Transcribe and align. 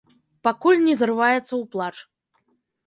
Пакуль 0.47 0.81
не 0.87 0.95
зрываецца 1.03 1.41
ў 1.41 1.63
плач. 1.77 1.95